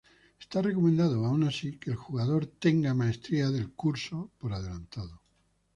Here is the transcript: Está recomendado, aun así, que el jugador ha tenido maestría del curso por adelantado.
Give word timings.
Está 0.43 0.57
recomendado, 0.69 1.17
aun 1.27 1.43
así, 1.49 1.69
que 1.79 1.91
el 1.91 1.95
jugador 1.95 2.41
ha 2.45 2.59
tenido 2.59 2.95
maestría 2.95 3.51
del 3.51 3.71
curso 3.75 4.31
por 4.39 4.51
adelantado. 4.51 5.21